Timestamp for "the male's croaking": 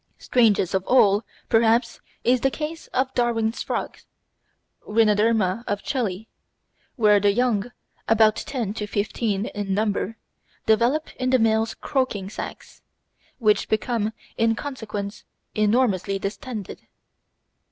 11.29-12.31